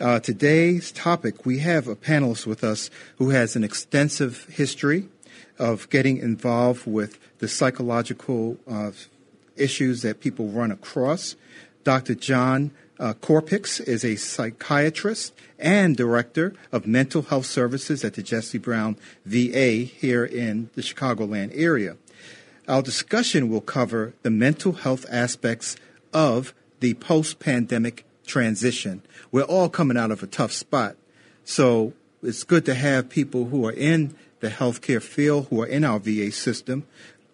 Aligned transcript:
Uh, 0.00 0.20
today's 0.20 0.92
topic, 0.92 1.44
we 1.44 1.58
have 1.58 1.88
a 1.88 1.96
panelist 1.96 2.46
with 2.46 2.62
us 2.62 2.88
who 3.16 3.30
has 3.30 3.56
an 3.56 3.64
extensive 3.64 4.44
history 4.44 5.08
of 5.58 5.90
getting 5.90 6.18
involved 6.18 6.86
with 6.86 7.18
the 7.40 7.48
psychological 7.48 8.56
uh, 8.70 8.92
issues 9.56 10.02
that 10.02 10.20
people 10.20 10.46
run 10.46 10.70
across. 10.70 11.34
Dr. 11.82 12.14
John 12.14 12.70
uh, 13.00 13.14
Korpix 13.14 13.80
is 13.80 14.04
a 14.04 14.14
psychiatrist 14.14 15.34
and 15.58 15.96
director 15.96 16.54
of 16.70 16.86
mental 16.86 17.22
health 17.22 17.46
services 17.46 18.04
at 18.04 18.14
the 18.14 18.22
Jesse 18.22 18.58
Brown 18.58 18.96
VA 19.26 19.70
here 19.78 20.24
in 20.24 20.70
the 20.76 20.82
Chicagoland 20.82 21.50
area. 21.54 21.96
Our 22.68 22.82
discussion 22.82 23.48
will 23.48 23.60
cover 23.60 24.14
the 24.22 24.30
mental 24.30 24.74
health 24.74 25.06
aspects 25.10 25.74
of 26.12 26.54
the 26.78 26.94
post 26.94 27.40
pandemic 27.40 28.04
transition. 28.28 29.02
We're 29.32 29.42
all 29.42 29.68
coming 29.68 29.96
out 29.96 30.12
of 30.12 30.22
a 30.22 30.26
tough 30.26 30.52
spot. 30.52 30.96
So 31.44 31.94
it's 32.22 32.44
good 32.44 32.64
to 32.66 32.74
have 32.74 33.08
people 33.08 33.46
who 33.46 33.66
are 33.66 33.72
in 33.72 34.14
the 34.40 34.48
healthcare 34.48 35.02
field, 35.02 35.48
who 35.50 35.62
are 35.62 35.66
in 35.66 35.82
our 35.82 35.98
VA 35.98 36.30
system, 36.30 36.86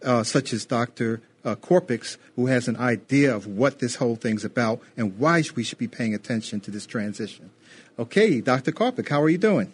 uh, 0.02 0.22
such 0.22 0.52
as 0.52 0.64
Dr. 0.64 1.20
Uh, 1.44 1.54
Korpix, 1.56 2.16
who 2.36 2.46
has 2.46 2.68
an 2.68 2.76
idea 2.76 3.34
of 3.34 3.46
what 3.46 3.78
this 3.78 3.96
whole 3.96 4.16
thing's 4.16 4.44
about 4.44 4.80
and 4.96 5.18
why 5.18 5.42
we 5.54 5.62
should 5.62 5.78
be 5.78 5.88
paying 5.88 6.14
attention 6.14 6.60
to 6.60 6.70
this 6.70 6.86
transition. 6.86 7.50
Okay, 7.98 8.40
Dr. 8.40 8.72
Korpix, 8.72 9.08
how 9.08 9.22
are 9.22 9.28
you 9.28 9.38
doing? 9.38 9.72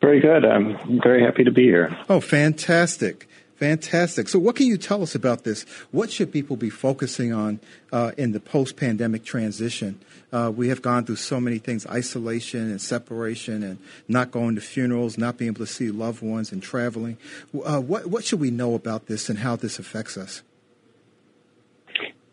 Very 0.00 0.20
good. 0.20 0.46
I'm 0.46 1.00
very 1.02 1.22
happy 1.22 1.44
to 1.44 1.50
be 1.50 1.64
here. 1.64 1.94
Oh, 2.08 2.20
fantastic. 2.20 3.28
Fantastic. 3.60 4.26
So, 4.30 4.38
what 4.38 4.56
can 4.56 4.68
you 4.68 4.78
tell 4.78 5.02
us 5.02 5.14
about 5.14 5.44
this? 5.44 5.64
What 5.90 6.10
should 6.10 6.32
people 6.32 6.56
be 6.56 6.70
focusing 6.70 7.34
on 7.34 7.60
uh, 7.92 8.12
in 8.16 8.32
the 8.32 8.40
post 8.40 8.76
pandemic 8.76 9.22
transition? 9.22 10.00
Uh, 10.32 10.50
we 10.54 10.68
have 10.70 10.80
gone 10.80 11.04
through 11.04 11.16
so 11.16 11.38
many 11.38 11.58
things 11.58 11.86
isolation 11.86 12.70
and 12.70 12.80
separation, 12.80 13.62
and 13.62 13.78
not 14.08 14.30
going 14.30 14.54
to 14.54 14.62
funerals, 14.62 15.18
not 15.18 15.36
being 15.36 15.50
able 15.50 15.66
to 15.66 15.70
see 15.70 15.90
loved 15.90 16.22
ones, 16.22 16.52
and 16.52 16.62
traveling. 16.62 17.18
Uh, 17.52 17.80
what, 17.80 18.06
what 18.06 18.24
should 18.24 18.40
we 18.40 18.50
know 18.50 18.72
about 18.74 19.08
this 19.08 19.28
and 19.28 19.40
how 19.40 19.56
this 19.56 19.78
affects 19.78 20.16
us? 20.16 20.40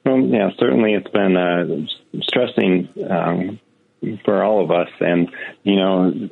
Well, 0.05 0.21
yeah, 0.21 0.51
certainly 0.57 0.93
it's 0.93 1.09
been 1.09 1.35
uh, 1.35 2.21
stressing 2.21 2.87
um, 3.09 3.59
for 4.23 4.41
all 4.41 4.63
of 4.63 4.71
us. 4.71 4.87
And, 5.01 5.29
you 5.63 5.75
know, 5.75 6.29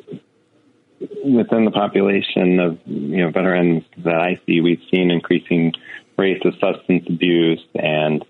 within 1.23 1.65
the 1.65 1.71
population 1.71 2.59
of 2.59 2.79
you 2.85 3.23
know 3.23 3.31
veterans 3.31 3.83
that 4.03 4.15
I 4.15 4.39
see, 4.45 4.61
we've 4.61 4.81
seen 4.91 5.11
increasing 5.11 5.73
rates 6.17 6.45
of 6.45 6.53
substance 6.59 7.05
abuse 7.09 7.63
and 7.73 8.23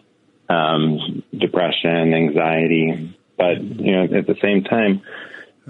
um, 0.49 1.23
depression, 1.37 2.13
anxiety. 2.13 3.15
But 3.37 3.61
you 3.61 3.91
know, 3.91 4.03
at 4.17 4.27
the 4.27 4.35
same 4.41 4.63
time, 4.63 5.01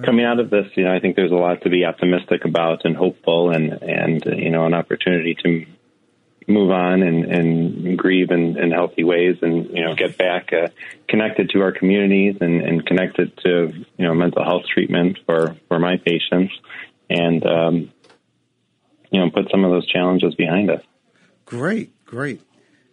coming 0.04 0.26
out 0.26 0.40
of 0.40 0.50
this, 0.50 0.68
you 0.76 0.84
know, 0.84 0.94
I 0.94 1.00
think 1.00 1.16
there's 1.16 1.32
a 1.32 1.36
lot 1.36 1.62
to 1.62 1.70
be 1.70 1.86
optimistic 1.86 2.46
about 2.46 2.86
and 2.86 2.96
hopeful, 2.96 3.52
and 3.52 3.72
and 3.72 4.24
you 4.26 4.50
know, 4.50 4.66
an 4.66 4.74
opportunity 4.74 5.36
to 5.44 5.66
move 6.48 6.70
on 6.70 7.02
and, 7.02 7.26
and 7.26 7.98
grieve 7.98 8.30
in, 8.30 8.58
in 8.58 8.72
healthy 8.72 9.04
ways, 9.04 9.38
and 9.42 9.70
you 9.72 9.84
know, 9.84 9.96
get 9.96 10.18
back 10.18 10.54
uh, 10.54 10.68
connected 11.08 11.50
to 11.50 11.62
our 11.62 11.72
communities 11.72 12.38
and, 12.40 12.62
and 12.62 12.86
connected 12.86 13.36
to 13.38 13.74
you 13.98 14.06
know 14.06 14.14
mental 14.14 14.44
health 14.44 14.64
treatment 14.72 15.18
for 15.26 15.56
for 15.68 15.80
my 15.80 15.98
patients 15.98 16.54
and 17.10 17.46
um, 17.46 17.92
you 19.12 19.20
know 19.20 19.30
put 19.30 19.50
some 19.52 19.64
of 19.64 19.72
those 19.72 19.88
challenges 19.88 20.36
behind 20.36 20.70
us. 20.70 20.82
Great, 21.46 22.06
great. 22.06 22.42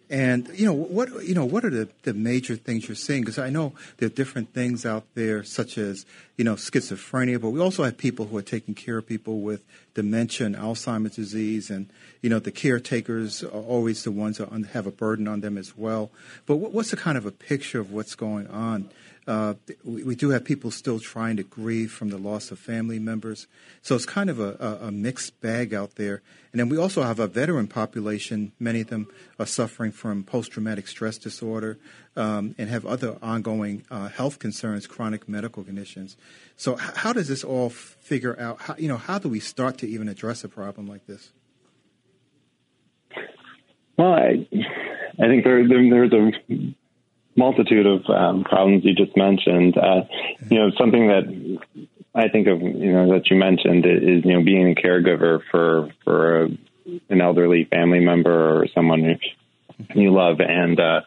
And 0.09 0.47
you 0.53 0.65
know 0.65 0.73
what 0.73 1.25
you 1.25 1.33
know 1.33 1.45
what 1.45 1.65
are 1.65 1.71
the, 1.71 1.89
the 2.03 2.13
major 2.13 2.55
things 2.55 2.87
you're 2.87 2.95
seeing? 2.95 3.21
Because 3.21 3.39
I 3.39 3.49
know 3.49 3.73
there 3.97 4.05
are 4.05 4.11
different 4.11 4.53
things 4.53 4.85
out 4.85 5.05
there, 5.15 5.43
such 5.43 5.77
as 5.77 6.05
you 6.37 6.43
know 6.43 6.53
schizophrenia, 6.53 7.41
but 7.41 7.49
we 7.49 7.59
also 7.59 7.83
have 7.83 7.97
people 7.97 8.27
who 8.27 8.37
are 8.37 8.43
taking 8.43 8.75
care 8.75 8.99
of 8.99 9.07
people 9.07 9.39
with 9.39 9.63
dementia 9.95 10.45
and 10.45 10.55
Alzheimer's 10.55 11.15
disease, 11.15 11.71
and 11.71 11.89
you 12.21 12.29
know 12.29 12.37
the 12.37 12.51
caretakers 12.51 13.43
are 13.43 13.49
always 13.49 14.03
the 14.03 14.11
ones 14.11 14.37
that 14.37 14.51
have 14.73 14.85
a 14.85 14.91
burden 14.91 15.27
on 15.27 15.39
them 15.39 15.57
as 15.57 15.75
well. 15.75 16.11
But 16.45 16.57
what's 16.57 16.91
the 16.91 16.97
kind 16.97 17.17
of 17.17 17.25
a 17.25 17.31
picture 17.31 17.79
of 17.79 17.91
what's 17.91 18.13
going 18.13 18.47
on 18.47 18.91
uh, 19.27 19.53
we, 19.83 20.03
we, 20.03 20.15
do 20.15 20.29
have 20.29 20.43
people 20.43 20.69
still 20.69 20.99
trying 20.99 21.37
to 21.37 21.43
grieve 21.43 21.91
from 21.91 22.09
the 22.09 22.17
loss 22.17 22.51
of 22.51 22.59
family 22.59 22.99
members. 22.99 23.47
So 23.81 23.95
it's 23.95 24.05
kind 24.05 24.29
of 24.29 24.39
a, 24.39 24.57
a, 24.59 24.87
a, 24.87 24.91
mixed 24.91 25.39
bag 25.39 25.73
out 25.73 25.95
there. 25.95 26.21
And 26.51 26.59
then 26.59 26.67
we 26.67 26.77
also 26.77 27.03
have 27.03 27.19
a 27.19 27.27
veteran 27.27 27.67
population. 27.67 28.51
Many 28.59 28.81
of 28.81 28.87
them 28.87 29.07
are 29.39 29.45
suffering 29.45 29.91
from 29.91 30.23
post 30.23 30.51
traumatic 30.51 30.87
stress 30.87 31.17
disorder 31.17 31.77
um, 32.17 32.53
and 32.57 32.69
have 32.69 32.85
other 32.85 33.17
ongoing 33.21 33.85
uh, 33.89 34.09
health 34.09 34.39
concerns, 34.39 34.87
chronic 34.87 35.29
medical 35.29 35.63
conditions. 35.63 36.17
So, 36.57 36.75
how 36.75 37.13
does 37.13 37.27
this 37.29 37.43
all 37.43 37.69
figure 37.69 38.37
out? 38.39 38.61
How, 38.61 38.75
you 38.77 38.89
know, 38.89 38.97
how 38.97 39.19
do 39.19 39.29
we 39.29 39.39
start 39.39 39.77
to 39.79 39.87
even 39.87 40.09
address 40.09 40.43
a 40.43 40.49
problem 40.49 40.87
like 40.87 41.07
this? 41.07 41.31
Well, 43.97 44.13
I, 44.13 44.47
I 45.19 45.27
think 45.27 45.43
there, 45.43 45.67
there, 45.67 45.89
there's 45.89 46.11
a 46.13 46.75
multitude 47.35 47.85
of 47.85 48.01
um, 48.09 48.43
problems 48.43 48.83
you 48.85 48.93
just 48.95 49.15
mentioned. 49.17 49.77
Uh, 49.77 50.03
you 50.49 50.59
know, 50.59 50.71
something 50.77 51.07
that 51.07 51.87
I 52.15 52.29
think 52.29 52.47
of, 52.47 52.61
you 52.61 52.93
know, 52.93 53.13
that 53.13 53.29
you 53.29 53.37
mentioned 53.37 53.85
is, 53.85 54.23
you 54.23 54.33
know, 54.33 54.43
being 54.43 54.71
a 54.71 54.75
caregiver 54.75 55.39
for 55.49 55.89
for 56.03 56.43
a, 56.43 56.49
an 57.09 57.21
elderly 57.21 57.65
family 57.65 57.99
member 57.99 58.59
or 58.59 58.67
someone 58.73 59.19
you 59.95 60.13
love. 60.13 60.39
And 60.39 60.79
uh, 60.79 61.01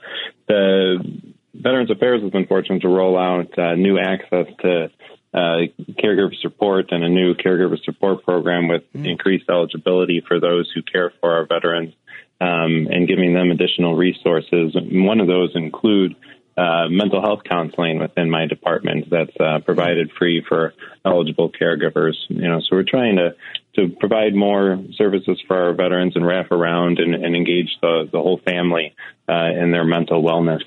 the 0.48 1.20
Veterans 1.54 1.90
Affairs 1.90 2.22
has 2.22 2.30
been 2.30 2.46
fortunate 2.46 2.82
to 2.82 2.88
roll 2.88 3.18
out 3.18 3.58
uh, 3.58 3.74
new 3.74 3.98
access 3.98 4.46
to 4.60 4.90
uh, 5.34 5.58
caregiver 6.02 6.34
support 6.40 6.86
and 6.90 7.04
a 7.04 7.08
new 7.08 7.34
caregiver 7.34 7.78
support 7.84 8.24
program 8.24 8.68
with 8.68 8.82
mm. 8.92 9.06
increased 9.06 9.44
eligibility 9.48 10.22
for 10.26 10.40
those 10.40 10.70
who 10.74 10.82
care 10.82 11.12
for 11.20 11.34
our 11.34 11.46
veterans 11.46 11.94
um, 12.40 12.88
and 12.90 13.08
giving 13.08 13.34
them 13.34 13.50
additional 13.50 13.96
resources. 13.96 14.74
One 14.74 15.20
of 15.20 15.26
those 15.26 15.52
include 15.54 16.16
uh, 16.56 16.88
mental 16.88 17.20
health 17.20 17.40
counseling 17.46 17.98
within 17.98 18.30
my 18.30 18.46
department 18.46 19.08
that's 19.10 19.36
uh, 19.38 19.58
provided 19.60 20.10
free 20.18 20.42
for 20.48 20.72
eligible 21.04 21.50
caregivers. 21.52 22.14
You 22.28 22.48
know, 22.48 22.60
so 22.60 22.68
we're 22.72 22.82
trying 22.82 23.16
to 23.16 23.34
to 23.74 23.94
provide 24.00 24.34
more 24.34 24.78
services 24.94 25.38
for 25.46 25.54
our 25.54 25.74
veterans 25.74 26.16
and 26.16 26.26
wrap 26.26 26.50
around 26.50 26.98
and, 26.98 27.14
and 27.14 27.36
engage 27.36 27.76
the 27.82 28.08
the 28.10 28.18
whole 28.18 28.38
family 28.38 28.94
uh, 29.28 29.50
in 29.54 29.70
their 29.70 29.84
mental 29.84 30.22
wellness. 30.22 30.62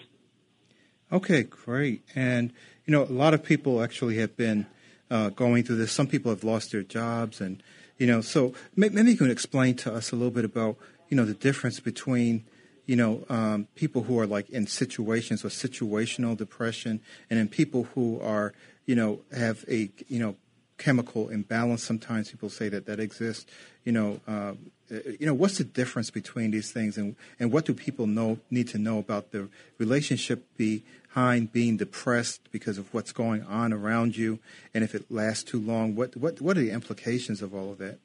Okay, 1.11 1.43
great. 1.43 2.03
And 2.13 2.53
you 2.85 2.91
know, 2.91 3.03
a 3.03 3.05
lot 3.05 3.33
of 3.33 3.43
people 3.43 3.81
actually 3.81 4.17
have 4.17 4.37
been 4.37 4.67
uh, 5.09 5.29
going 5.29 5.63
through 5.63 5.77
this. 5.77 5.91
Some 5.91 6.07
people 6.07 6.31
have 6.31 6.43
lost 6.43 6.71
their 6.71 6.83
jobs, 6.83 7.41
and 7.41 7.63
you 7.97 8.05
know, 8.05 8.21
so 8.21 8.53
maybe 8.75 9.11
you 9.11 9.17
can 9.17 9.31
explain 9.31 9.75
to 9.77 9.93
us 9.93 10.11
a 10.11 10.15
little 10.15 10.31
bit 10.31 10.45
about 10.45 10.77
you 11.09 11.17
know 11.17 11.25
the 11.25 11.33
difference 11.33 11.79
between 11.79 12.45
you 12.85 12.95
know 12.95 13.23
um, 13.29 13.67
people 13.75 14.03
who 14.03 14.19
are 14.19 14.27
like 14.27 14.49
in 14.49 14.67
situations 14.67 15.43
or 15.43 15.49
situational 15.49 16.37
depression 16.37 17.01
and 17.29 17.39
then 17.39 17.47
people 17.47 17.83
who 17.95 18.19
are 18.21 18.53
you 18.85 18.95
know 18.95 19.19
have 19.31 19.65
a 19.67 19.89
you 20.07 20.19
know 20.19 20.35
chemical 20.77 21.29
imbalance. 21.29 21.83
Sometimes 21.83 22.31
people 22.31 22.49
say 22.49 22.69
that 22.69 22.85
that 22.85 22.99
exists 22.99 23.45
you 23.83 23.91
know 23.91 24.19
uh, 24.27 24.53
you 24.89 25.25
know 25.25 25.33
what's 25.33 25.57
the 25.57 25.63
difference 25.63 26.09
between 26.09 26.51
these 26.51 26.71
things 26.71 26.97
and 26.97 27.15
and 27.39 27.51
what 27.51 27.65
do 27.65 27.73
people 27.73 28.07
know 28.07 28.39
need 28.49 28.67
to 28.69 28.77
know 28.77 28.97
about 28.97 29.31
the 29.31 29.49
relationship 29.77 30.45
behind 30.57 31.51
being 31.51 31.77
depressed 31.77 32.51
because 32.51 32.77
of 32.77 32.91
what's 32.93 33.11
going 33.11 33.43
on 33.43 33.73
around 33.73 34.17
you? 34.17 34.39
And 34.73 34.83
if 34.83 34.95
it 34.95 35.11
lasts 35.11 35.43
too 35.43 35.59
long 35.59 35.95
what 35.95 36.15
what 36.17 36.41
what 36.41 36.57
are 36.57 36.61
the 36.61 36.71
implications 36.71 37.41
of 37.41 37.53
all 37.53 37.71
of 37.71 37.77
that 37.79 37.99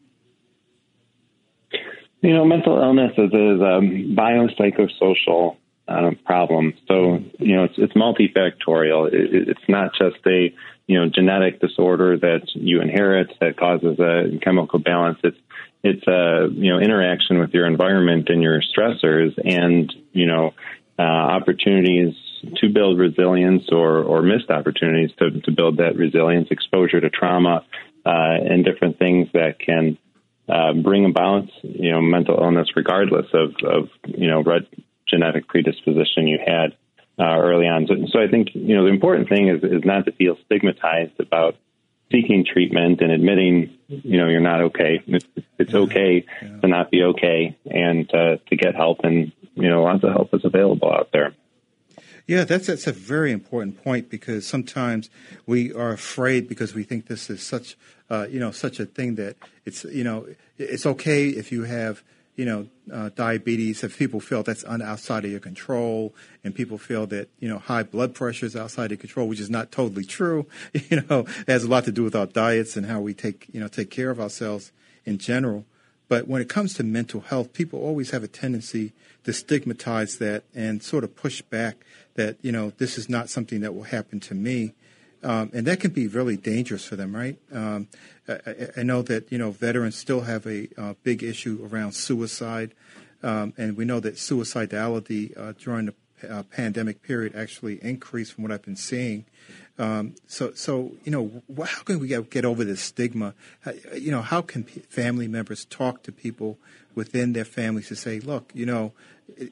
you 2.25 2.33
know, 2.33 2.45
mental 2.47 2.81
illness 2.81 3.13
is, 3.19 3.29
is 3.29 3.61
a 3.61 3.81
biopsychosocial 4.17 5.57
uh, 5.87 6.11
problem. 6.25 6.73
So, 6.89 7.19
you 7.39 7.57
know, 7.57 7.65
it's, 7.65 7.75
it's 7.77 7.93
multifactorial. 7.93 9.13
It, 9.13 9.49
it's 9.49 9.69
not 9.69 9.91
just 9.93 10.17
a, 10.27 10.55
you 10.87 10.99
know, 10.99 11.11
genetic 11.15 11.61
disorder 11.61 12.17
that 12.17 12.49
you 12.55 12.81
inherit 12.81 13.31
that 13.41 13.59
causes 13.59 13.99
a 13.99 14.39
chemical 14.43 14.79
balance. 14.79 15.19
It's, 15.23 15.37
it's 15.83 16.07
a, 16.07 16.49
you 16.51 16.73
know, 16.73 16.79
interaction 16.79 17.41
with 17.41 17.53
your 17.53 17.67
environment 17.67 18.31
and 18.31 18.43
your 18.43 18.63
stressors 18.63 19.35
and, 19.45 19.93
you 20.13 20.27
know, 20.27 20.55
uh, 20.99 21.03
opportunities 21.03 22.15
to 22.57 22.71
build 22.71 22.99
resilience 22.99 23.65
or, 23.71 24.03
or 24.03 24.23
missed 24.23 24.49
opportunities 24.49 25.11
to, 25.19 25.43
to 25.43 25.53
build 25.53 25.77
that 25.77 25.97
resilience, 25.97 26.49
exposure 26.51 27.03
to 27.03 27.11
trauma, 27.11 27.67
uh, 28.07 28.11
and 28.51 28.65
different 28.65 28.99
things 28.99 29.29
that 29.35 29.59
can 29.59 29.99
uh, 30.49 30.73
bring 30.73 31.05
about 31.05 31.49
you 31.63 31.91
know 31.91 32.01
mental 32.01 32.39
illness 32.41 32.69
regardless 32.77 33.27
of 33.33 33.55
of 33.65 33.89
you 34.07 34.29
know 34.29 34.43
what 34.43 34.67
genetic 35.07 35.49
predisposition 35.49 36.27
you 36.27 36.39
had 36.45 36.77
uh, 37.19 37.39
early 37.39 37.67
on. 37.67 37.87
So, 37.87 37.95
so 38.11 38.21
I 38.21 38.29
think 38.29 38.55
you 38.55 38.77
know 38.77 38.85
the 38.85 38.91
important 38.91 39.29
thing 39.29 39.49
is 39.49 39.63
is 39.63 39.85
not 39.85 40.07
to 40.07 40.13
feel 40.13 40.37
stigmatized 40.47 41.19
about 41.19 41.57
seeking 42.11 42.45
treatment 42.45 43.01
and 43.01 43.11
admitting 43.11 43.77
you 43.89 44.19
know 44.19 44.29
you're 44.29 44.41
not 44.41 44.61
okay. 44.63 45.03
It's, 45.07 45.27
it's 45.59 45.75
okay 45.75 46.25
yeah. 46.43 46.61
to 46.61 46.69
not 46.69 46.91
be 46.91 47.03
okay 47.03 47.57
and 47.65 48.13
uh, 48.13 48.37
to 48.49 48.57
get 48.57 48.75
help, 48.75 49.01
and 49.05 49.33
you 49.55 49.71
know 49.71 49.83
lots 49.83 50.05
of 50.05 50.11
help 50.11 50.35
is 50.35 50.45
available 50.45 50.93
out 50.93 51.11
there. 51.13 51.35
Yeah, 52.27 52.45
that's 52.45 52.69
that's 52.69 52.87
a 52.87 52.93
very 52.93 53.33
important 53.33 53.83
point 53.85 54.09
because 54.09 54.47
sometimes 54.47 55.11
we 55.47 55.73
are 55.75 55.93
afraid 55.93 56.49
because 56.49 56.75
we 56.75 56.83
think 56.83 57.07
this 57.07 57.29
is 57.29 57.43
such 57.43 57.77
uh, 58.09 58.27
you 58.31 58.41
know 58.41 58.51
such 58.51 58.81
a 58.81 58.87
thing 58.87 59.17
that 59.17 59.37
it's 59.67 59.85
you 59.85 60.05
know 60.05 60.27
it's 60.57 60.87
okay 60.87 61.29
if 61.29 61.53
you 61.53 61.65
have 61.65 62.03
you 62.37 62.47
know 62.47 62.69
uh, 62.91 63.11
diabetes. 63.15 63.85
If 63.85 63.99
people 63.99 64.21
feel 64.21 64.43
that's 64.43 64.65
un- 64.65 64.81
outside 64.81 65.27
of 65.27 65.31
your 65.31 65.41
control 65.41 66.15
and 66.43 66.55
people 66.55 66.79
feel 66.79 67.07
that 67.09 67.29
you 67.41 67.49
know 67.49 67.59
high 67.59 67.83
blood 67.83 68.15
pressure 68.15 68.47
is 68.47 68.57
outside 68.57 68.91
of 68.91 69.01
control 69.01 69.29
which 69.29 69.41
is 69.41 69.51
not 69.51 69.71
totally 69.71 70.05
true 70.05 70.47
you 70.73 71.03
know 71.03 71.27
it 71.47 71.49
has 71.49 71.65
a 71.65 71.69
lot 71.69 71.85
to 71.85 71.93
do 71.93 72.05
with 72.05 72.17
our 72.17 72.27
diets 72.27 72.75
and 72.75 72.87
how 72.87 73.01
we 73.01 73.13
take 73.13 73.49
you 73.53 73.61
know 73.61 73.69
take 73.69 73.91
care 73.91 74.11
of 74.11 74.19
ourselves 74.19 74.73
in 75.05 75.19
general. 75.19 75.67
But 76.07 76.29
when 76.29 76.41
it 76.41 76.49
comes 76.49 76.73
to 76.75 76.85
mental 76.85 77.21
health 77.21 77.53
people 77.53 77.81
always 77.83 78.13
have 78.13 78.23
a 78.23 78.29
tendency 78.29 78.93
to 79.25 79.33
stigmatize 79.35 80.17
that 80.19 80.45
and 80.55 80.83
sort 80.83 81.05
of 81.05 81.15
push 81.17 81.43
back 81.43 81.85
that 82.15 82.37
you 82.43 82.53
know 82.53 82.71
this 82.79 82.99
is 82.99 83.09
not 83.09 83.29
something 83.29 83.61
that 83.61 83.75
will 83.75 83.85
happen 83.85 84.21
to 84.21 84.35
me, 84.35 84.75
um, 85.23 85.51
and 85.53 85.67
that 85.67 85.81
can 85.81 85.91
be 85.91 86.07
really 86.07 86.37
dangerous 86.37 86.85
for 86.85 86.97
them, 86.97 87.15
right? 87.15 87.39
Um, 87.53 87.89
I, 88.29 88.69
I, 88.79 88.83
know 88.83 89.03
that 89.03 89.31
you 89.31 89.39
know 89.39 89.51
veterans 89.51 89.97
still 89.97 90.23
have 90.23 90.47
a 90.47 90.69
uh, 90.77 90.95
big 91.03 91.23
issue 91.23 91.69
around 91.71 91.93
suicide, 91.93 92.75
um, 93.23 93.53
and 93.57 93.77
we 93.77 93.85
know 93.85 94.01
that 94.01 94.15
suicidality 94.15 95.37
uh, 95.39 95.53
during 95.59 95.87
the 95.87 95.95
uh, 96.31 96.43
pandemic 96.45 97.03
period 97.03 97.35
actually 97.35 97.83
increased 97.83 98.33
from 98.33 98.45
what 98.45 98.53
I've 98.53 98.63
been 98.63 98.77
seeing. 98.77 99.25
Um, 99.79 100.15
so, 100.27 100.53
so 100.55 100.93
you 101.05 101.11
know, 101.11 101.43
how 101.65 101.83
can 101.83 101.99
we 101.99 102.09
get, 102.09 102.45
over 102.45 102.65
this 102.65 102.81
stigma? 102.81 103.35
How, 103.61 103.73
you 103.95 104.11
know, 104.11 104.23
how 104.23 104.41
can 104.41 104.65
family 104.65 105.27
members 105.27 105.65
talk 105.65 106.03
to 106.05 106.13
people 106.13 106.59
within 106.95 107.33
their 107.33 107.45
families 107.45 107.89
to 107.89 107.97
say, 107.97 108.21
look, 108.21 108.53
you 108.55 108.67
know, 108.67 108.93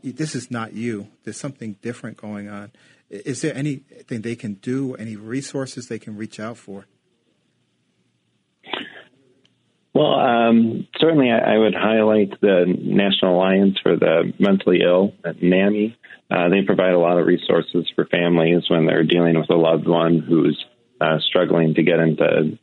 this 0.02 0.34
is 0.34 0.50
not 0.50 0.74
you. 0.74 1.08
There's 1.24 1.36
something 1.36 1.76
different 1.82 2.16
going 2.16 2.48
on. 2.48 2.72
Is 3.10 3.42
there 3.42 3.54
anything 3.54 4.22
they 4.22 4.36
can 4.36 4.54
do, 4.54 4.94
any 4.94 5.16
resources 5.16 5.86
they 5.86 5.98
can 5.98 6.16
reach 6.16 6.40
out 6.40 6.56
for? 6.56 6.86
Well, 9.94 10.14
um, 10.14 10.88
certainly 10.98 11.30
I, 11.30 11.54
I, 11.54 11.58
would 11.58 11.74
highlight 11.74 12.40
the 12.40 12.64
National 12.66 13.36
Alliance 13.36 13.78
for 13.82 13.96
the 13.96 14.32
Mentally 14.38 14.80
Ill 14.82 15.12
NAMI. 15.22 15.98
Uh, 16.30 16.48
they 16.48 16.62
provide 16.62 16.94
a 16.94 16.98
lot 16.98 17.18
of 17.18 17.26
resources 17.26 17.90
for 17.94 18.06
families 18.06 18.64
when 18.70 18.86
they're 18.86 19.04
dealing 19.04 19.38
with 19.38 19.50
a 19.50 19.54
loved 19.54 19.86
one 19.86 20.20
who's 20.20 20.64
uh, 20.98 21.18
struggling 21.28 21.74
to 21.74 21.82
get 21.82 21.98
into 21.98 22.58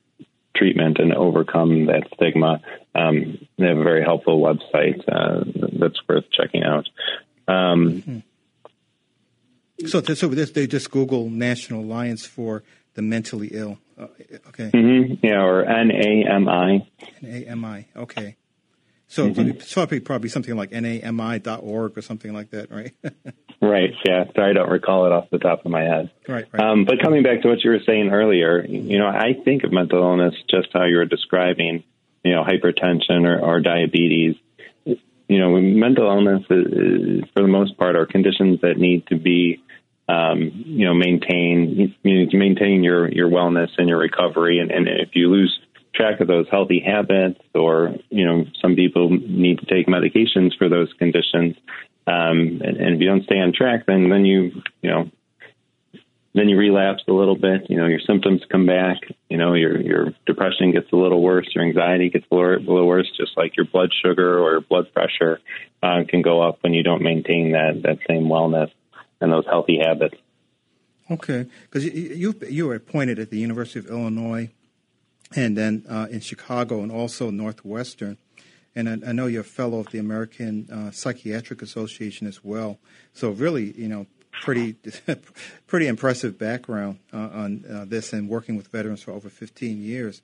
treatment 0.59 0.99
and 0.99 1.13
overcome 1.13 1.85
that 1.85 2.03
stigma. 2.13 2.61
Um, 2.93 3.47
they 3.57 3.67
have 3.67 3.77
a 3.77 3.83
very 3.83 4.03
helpful 4.03 4.41
website 4.41 5.01
uh, 5.07 5.45
that's 5.79 5.99
worth 6.07 6.25
checking 6.31 6.63
out. 6.63 6.87
Um, 7.47 8.03
mm-hmm. 8.03 9.87
So, 9.87 10.01
so 10.01 10.27
they 10.27 10.67
just 10.67 10.91
Google 10.91 11.29
National 11.29 11.81
Alliance 11.81 12.25
for 12.25 12.63
the 12.95 13.01
Mentally 13.01 13.47
Ill. 13.53 13.77
Uh, 13.97 14.07
okay. 14.49 14.71
Mm-hmm. 14.71 15.25
Yeah, 15.25 15.41
or 15.41 15.63
NAMI. 15.63 16.91
NAMI. 17.21 17.85
Okay. 17.95 18.35
So 19.09 19.27
mm-hmm. 19.27 19.49
it's 19.49 19.73
probably 19.73 19.99
probably 20.01 20.29
something 20.29 20.55
like 20.55 20.71
nami.org 20.71 21.97
or 21.97 22.01
something 22.01 22.31
like 22.31 22.51
that, 22.51 22.69
right? 22.69 22.93
right. 23.61 23.89
Yeah. 24.05 24.25
Sorry, 24.35 24.51
I 24.51 24.53
don't 24.53 24.69
recall 24.69 25.07
it 25.07 25.11
off 25.11 25.31
the 25.31 25.39
top 25.39 25.65
of 25.65 25.71
my 25.71 25.81
head. 25.81 26.11
Right. 26.27 26.45
right. 26.51 26.63
Um, 26.63 26.85
but 26.85 27.01
coming 27.01 27.23
back 27.23 27.41
to 27.41 27.47
what 27.47 27.63
you 27.63 27.71
were 27.71 27.79
saying 27.87 28.11
earlier, 28.11 28.63
you 28.63 28.99
know, 28.99 29.07
I 29.07 29.33
think 29.43 29.63
of 29.63 29.71
mental 29.71 30.03
illness 30.03 30.35
just 30.47 30.67
how 30.73 30.85
you 30.85 30.97
were 30.97 31.05
describing, 31.05 31.83
you 32.23 32.35
know, 32.35 32.43
hypertension 32.43 33.25
or, 33.25 33.39
or 33.39 33.61
diabetes. 33.61 34.35
You 34.85 35.39
know, 35.39 35.59
mental 35.59 36.05
illness 36.05 36.43
is, 36.49 36.65
is, 36.67 37.23
for 37.33 37.41
the 37.41 37.47
most 37.47 37.77
part, 37.77 37.95
are 37.95 38.05
conditions 38.05 38.61
that 38.61 38.77
need 38.77 39.07
to 39.07 39.15
be 39.17 39.59
um, 40.07 40.51
you 40.65 40.85
know, 40.85 40.93
maintain 40.93 41.95
you 42.03 42.25
know, 42.25 42.29
maintain 42.37 42.83
your 42.83 43.11
your 43.11 43.29
wellness 43.29 43.69
and 43.77 43.89
your 43.89 43.99
recovery. 43.99 44.59
And, 44.59 44.71
and 44.71 44.87
if 44.87 45.09
you 45.13 45.29
lose 45.29 45.59
track 45.99 46.21
of 46.21 46.27
those 46.27 46.47
healthy 46.49 46.79
habits, 46.79 47.39
or 47.53 47.95
you 48.09 48.25
know, 48.25 48.45
some 48.61 48.75
people 48.75 49.09
need 49.09 49.59
to 49.59 49.65
take 49.65 49.87
medications 49.87 50.57
for 50.57 50.69
those 50.69 50.91
conditions. 50.97 51.55
Um, 52.07 52.61
and, 52.63 52.77
and 52.77 52.95
if 52.95 53.01
you 53.01 53.07
don't 53.07 53.23
stay 53.25 53.39
on 53.39 53.53
track, 53.53 53.85
then 53.85 54.09
then 54.09 54.25
you 54.25 54.61
you 54.81 54.89
know 54.89 55.11
then 56.33 56.47
you 56.47 56.57
relapse 56.57 57.03
a 57.07 57.11
little 57.11 57.35
bit. 57.35 57.69
You 57.69 57.77
know, 57.77 57.87
your 57.87 57.99
symptoms 57.99 58.41
come 58.49 58.65
back. 58.65 58.97
You 59.29 59.37
know, 59.37 59.53
your 59.53 59.79
your 59.81 60.13
depression 60.25 60.71
gets 60.71 60.91
a 60.93 60.95
little 60.95 61.21
worse. 61.21 61.47
Your 61.53 61.65
anxiety 61.65 62.09
gets 62.09 62.25
a 62.31 62.35
little 62.35 62.87
worse. 62.87 63.11
Just 63.17 63.35
like 63.35 63.57
your 63.57 63.65
blood 63.65 63.89
sugar 64.03 64.39
or 64.39 64.51
your 64.51 64.61
blood 64.61 64.93
pressure 64.93 65.39
uh, 65.83 66.03
can 66.07 66.21
go 66.21 66.41
up 66.41 66.59
when 66.61 66.73
you 66.73 66.83
don't 66.83 67.01
maintain 67.01 67.51
that 67.51 67.81
that 67.83 67.97
same 68.07 68.23
wellness 68.23 68.71
and 69.19 69.31
those 69.31 69.45
healthy 69.45 69.79
habits. 69.85 70.15
Okay, 71.11 71.47
because 71.63 71.83
you, 71.83 71.91
you 71.91 72.35
you 72.49 72.67
were 72.67 72.75
appointed 72.75 73.19
at 73.19 73.31
the 73.31 73.39
University 73.39 73.79
of 73.79 73.87
Illinois 73.87 74.49
and 75.35 75.57
then 75.57 75.85
uh, 75.89 76.07
in 76.09 76.19
Chicago 76.19 76.81
and 76.81 76.91
also 76.91 77.29
Northwestern. 77.29 78.17
And 78.75 78.89
I, 78.89 79.09
I, 79.09 79.11
know 79.11 79.25
you're 79.25 79.41
a 79.41 79.45
fellow 79.45 79.79
of 79.79 79.87
the 79.91 79.99
American 79.99 80.69
uh, 80.71 80.91
Psychiatric 80.91 81.61
Association 81.61 82.27
as 82.27 82.43
well. 82.43 82.79
So 83.13 83.31
really, 83.31 83.71
you 83.71 83.87
know, 83.87 84.05
pretty 84.41 84.75
pretty 85.67 85.87
impressive 85.87 86.37
background 86.37 86.99
uh, 87.13 87.17
on 87.17 87.65
uh, 87.69 87.85
this 87.85 88.13
and 88.13 88.29
working 88.29 88.55
with 88.55 88.67
veterans 88.67 89.03
for 89.03 89.11
over 89.11 89.29
15 89.29 89.81
years. 89.81 90.21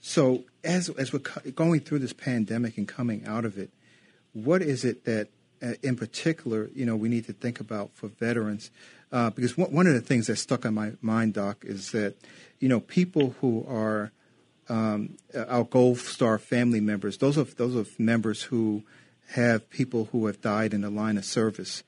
So 0.00 0.44
as 0.62 0.88
as 0.90 1.12
we're 1.12 1.22
going 1.54 1.80
through 1.80 2.00
this 2.00 2.12
pandemic 2.12 2.78
and 2.78 2.86
coming 2.86 3.24
out 3.26 3.44
of 3.44 3.58
it, 3.58 3.70
what 4.32 4.62
is 4.62 4.84
it 4.84 5.04
that 5.04 5.28
uh, 5.62 5.72
in 5.82 5.96
particular, 5.96 6.70
you 6.74 6.86
know, 6.86 6.94
we 6.94 7.08
need 7.08 7.26
to 7.26 7.32
think 7.32 7.58
about 7.58 7.90
for 7.94 8.08
veterans? 8.08 8.70
Uh, 9.10 9.30
because 9.30 9.56
one, 9.56 9.72
one 9.72 9.86
of 9.86 9.94
the 9.94 10.00
things 10.00 10.26
that 10.26 10.36
stuck 10.36 10.66
on 10.66 10.74
my 10.74 10.92
mind, 11.00 11.34
Doc, 11.34 11.64
is 11.64 11.92
that 11.92 12.14
you 12.60 12.68
know 12.68 12.80
people 12.80 13.34
who 13.40 13.64
are 13.66 14.12
um, 14.68 15.16
our 15.34 15.64
Gold 15.64 15.98
Star 15.98 16.38
family 16.38 16.80
members. 16.80 17.18
Those 17.18 17.38
are 17.38 17.44
those 17.44 17.76
are 17.76 17.90
members 17.98 18.42
who 18.42 18.82
have 19.30 19.68
people 19.70 20.08
who 20.12 20.26
have 20.26 20.40
died 20.40 20.72
in 20.72 20.80
the 20.80 20.90
line 20.90 21.18
of 21.18 21.24
service, 21.24 21.82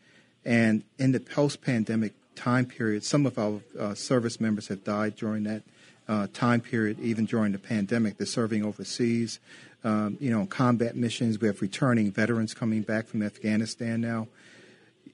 and 0.44 0.84
in 0.98 1.12
the 1.12 1.20
post-pandemic 1.20 2.12
time 2.34 2.66
period, 2.66 3.04
some 3.04 3.26
of 3.26 3.38
our 3.38 3.60
uh, 3.78 3.94
service 3.94 4.40
members 4.40 4.68
have 4.68 4.82
died 4.84 5.16
during 5.16 5.44
that 5.44 5.62
uh, 6.08 6.26
time 6.32 6.60
period, 6.60 6.98
even 7.00 7.24
during 7.24 7.52
the 7.52 7.58
pandemic. 7.58 8.16
They're 8.16 8.26
serving 8.26 8.64
overseas, 8.64 9.38
um, 9.84 10.16
you 10.20 10.30
know, 10.30 10.46
combat 10.46 10.96
missions. 10.96 11.40
We 11.40 11.48
have 11.48 11.60
returning 11.62 12.10
veterans 12.10 12.54
coming 12.54 12.82
back 12.82 13.06
from 13.06 13.22
Afghanistan 13.22 14.00
now. 14.00 14.28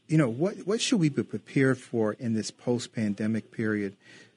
You 0.08 0.18
know, 0.18 0.28
what 0.28 0.58
what 0.66 0.80
should 0.80 1.00
we 1.00 1.08
be 1.08 1.24
prepared 1.24 1.78
for 1.78 2.12
in 2.14 2.34
this 2.34 2.50
post-pandemic 2.50 3.50
period? 3.50 3.96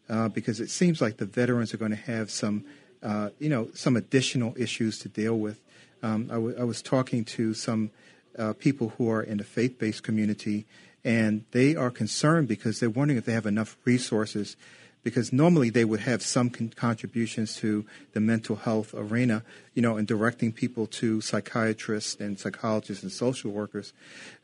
Uh, 0.09 0.27
because 0.27 0.59
it 0.59 0.71
seems 0.71 1.01
like 1.01 1.17
the 1.17 1.25
veterans 1.25 1.71
are 1.71 1.77
going 1.77 1.91
to 1.91 1.97
have 1.97 2.31
some 2.31 2.65
uh, 3.01 3.29
you 3.39 3.49
know, 3.49 3.69
some 3.73 3.95
additional 3.95 4.53
issues 4.57 4.99
to 4.99 5.09
deal 5.09 5.37
with. 5.37 5.59
Um, 6.01 6.27
I, 6.29 6.35
w- 6.35 6.55
I 6.59 6.63
was 6.63 6.81
talking 6.81 7.25
to 7.25 7.53
some 7.53 7.91
uh, 8.37 8.53
people 8.53 8.93
who 8.97 9.09
are 9.09 9.21
in 9.21 9.37
the 9.37 9.43
faith-based 9.43 10.03
community, 10.03 10.65
and 11.03 11.45
they 11.51 11.75
are 11.75 11.91
concerned 11.91 12.47
because 12.47 12.79
they're 12.79 12.89
wondering 12.89 13.17
if 13.17 13.25
they 13.25 13.33
have 13.33 13.45
enough 13.45 13.77
resources. 13.85 14.55
Because 15.01 15.31
normally 15.31 15.69
they 15.69 15.85
would 15.85 16.01
have 16.01 16.21
some 16.21 16.49
con- 16.49 16.73
contributions 16.75 17.55
to 17.57 17.85
the 18.11 18.19
mental 18.19 18.57
health 18.57 18.93
arena, 18.93 19.43
you 19.73 19.81
know, 19.81 19.95
and 19.95 20.05
directing 20.05 20.51
people 20.51 20.87
to 20.87 21.21
psychiatrists 21.21 22.19
and 22.19 22.37
psychologists 22.37 23.01
and 23.01 23.09
social 23.09 23.49
workers, 23.49 23.93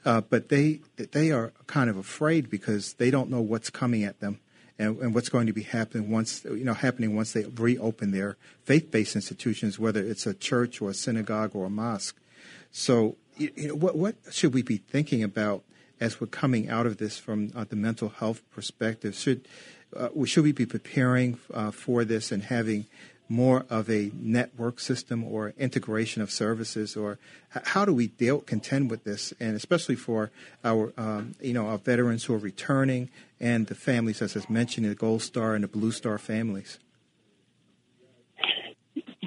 uh, 0.05 0.21
but 0.21 0.47
they 0.47 0.79
they 0.95 1.29
are 1.29 1.51
kind 1.67 1.89
of 1.89 1.97
afraid 1.97 2.49
because 2.49 2.93
they 2.93 3.11
don't 3.11 3.29
know 3.29 3.41
what's 3.41 3.69
coming 3.69 4.05
at 4.05 4.21
them 4.21 4.39
and, 4.77 4.99
and, 4.99 5.15
what's 5.15 5.29
going 5.29 5.47
to 5.47 5.53
be 5.53 5.63
happening 5.63 6.11
once 6.11 6.43
you 6.43 6.63
know 6.63 6.73
happening 6.73 7.15
once 7.15 7.33
they 7.33 7.45
reopen 7.45 8.11
their 8.11 8.37
faith-based 8.63 9.15
institutions, 9.15 9.79
whether 9.79 10.01
it's 10.01 10.25
a 10.25 10.33
church 10.33 10.81
or 10.81 10.89
a 10.89 10.93
synagogue 10.93 11.51
or 11.53 11.65
a 11.65 11.69
mosque. 11.69 12.17
So, 12.71 13.15
you 13.37 13.51
know, 13.69 13.75
what 13.75 13.95
what 13.95 14.15
should 14.31 14.53
we 14.53 14.61
be 14.61 14.77
thinking 14.77 15.23
about 15.23 15.63
as 15.99 16.19
we're 16.19 16.27
coming 16.27 16.69
out 16.69 16.85
of 16.85 16.97
this 16.97 17.17
from 17.17 17.51
uh, 17.55 17.63
the 17.63 17.75
mental 17.75 18.09
health 18.09 18.41
perspective? 18.51 19.15
Should 19.15 19.47
uh, 19.95 20.09
should 20.25 20.43
we 20.43 20.51
be 20.51 20.65
preparing 20.65 21.39
uh, 21.53 21.71
for 21.71 22.03
this 22.03 22.31
and 22.31 22.43
having 22.43 22.85
more 23.27 23.65
of 23.69 23.89
a 23.89 24.11
network 24.13 24.79
system 24.79 25.23
or 25.23 25.53
integration 25.57 26.21
of 26.21 26.31
services, 26.31 26.95
or 26.95 27.17
how 27.49 27.85
do 27.85 27.93
we 27.93 28.07
deal 28.07 28.39
contend 28.39 28.91
with 28.91 29.03
this, 29.03 29.33
and 29.39 29.55
especially 29.55 29.95
for 29.95 30.31
our 30.63 30.93
um, 30.97 31.35
you 31.41 31.53
know 31.53 31.67
our 31.67 31.77
veterans 31.77 32.25
who 32.25 32.33
are 32.33 32.39
returning 32.39 33.09
and 33.39 33.67
the 33.67 33.75
families, 33.75 34.21
as 34.21 34.37
I 34.37 34.41
mentioned, 34.49 34.85
the 34.87 34.95
Gold 34.95 35.21
Star 35.21 35.55
and 35.55 35.63
the 35.63 35.67
Blue 35.67 35.91
Star 35.91 36.17
families. 36.17 36.79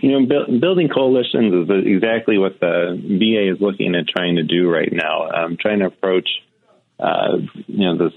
you 0.02 0.12
know, 0.12 0.26
bu- 0.26 0.60
building 0.60 0.88
coalitions 0.88 1.68
is 1.68 1.86
exactly 1.86 2.38
what 2.38 2.60
the 2.60 2.96
VA 3.02 3.52
is 3.52 3.60
looking 3.60 3.94
at 3.94 4.06
trying 4.08 4.36
to 4.36 4.42
do 4.42 4.68
right 4.68 4.92
now. 4.92 5.28
Um, 5.28 5.56
trying 5.60 5.80
to 5.80 5.86
approach, 5.86 6.28
uh, 6.98 7.38
you 7.66 7.84
know, 7.84 7.98
this, 7.98 8.12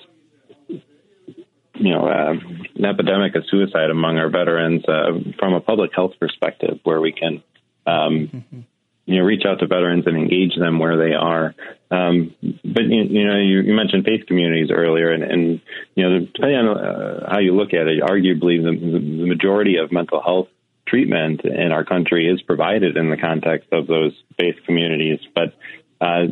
you 1.81 1.91
know, 1.91 2.07
uh, 2.07 2.33
an 2.75 2.85
epidemic 2.85 3.35
of 3.35 3.43
suicide 3.49 3.89
among 3.89 4.17
our 4.17 4.29
veterans 4.29 4.83
uh, 4.87 5.11
from 5.39 5.53
a 5.53 5.61
public 5.61 5.91
health 5.95 6.13
perspective, 6.19 6.79
where 6.83 7.01
we 7.01 7.11
can, 7.11 7.43
um, 7.87 8.29
mm-hmm. 8.31 8.59
you 9.05 9.19
know, 9.19 9.25
reach 9.25 9.43
out 9.45 9.59
to 9.59 9.67
veterans 9.67 10.05
and 10.05 10.15
engage 10.15 10.55
them 10.57 10.79
where 10.79 10.97
they 10.97 11.13
are. 11.13 11.55
Um, 11.89 12.35
but 12.41 12.83
you, 12.83 13.03
you 13.03 13.27
know, 13.27 13.37
you, 13.37 13.61
you, 13.61 13.73
mentioned 13.73 14.05
faith 14.05 14.27
communities 14.27 14.69
earlier, 14.71 15.11
and, 15.11 15.23
and 15.23 15.61
you 15.95 16.07
know, 16.07 16.19
depending 16.19 16.57
on 16.57 16.77
uh, 16.77 17.29
how 17.29 17.39
you 17.39 17.55
look 17.55 17.73
at 17.73 17.87
it, 17.87 18.01
arguably 18.01 18.61
the, 18.61 18.77
the 18.79 19.25
majority 19.25 19.77
of 19.77 19.91
mental 19.91 20.21
health 20.21 20.47
treatment 20.87 21.41
in 21.43 21.71
our 21.71 21.83
country 21.83 22.27
is 22.27 22.41
provided 22.41 22.97
in 22.97 23.09
the 23.09 23.17
context 23.17 23.69
of 23.71 23.87
those 23.87 24.13
faith 24.37 24.55
communities. 24.65 25.19
But 25.33 25.53
uh, 25.99 26.27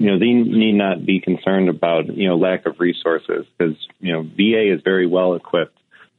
you 0.00 0.06
know, 0.06 0.18
they 0.18 0.32
need 0.32 0.72
not 0.72 1.04
be 1.04 1.20
concerned 1.20 1.68
about 1.68 2.16
you 2.16 2.26
know 2.26 2.36
lack 2.36 2.64
of 2.64 2.80
resources 2.80 3.44
because 3.58 3.76
you 4.00 4.14
know 4.14 4.22
VA 4.22 4.72
is 4.74 4.80
very 4.82 5.06
well 5.06 5.34
equipped 5.34 5.76